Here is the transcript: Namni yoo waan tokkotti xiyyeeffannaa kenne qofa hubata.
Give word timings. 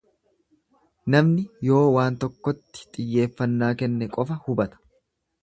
Namni 1.15 1.43
yoo 1.67 1.81
waan 1.97 2.17
tokkotti 2.23 2.81
xiyyeeffannaa 2.97 3.71
kenne 3.83 4.11
qofa 4.19 4.41
hubata. 4.49 4.83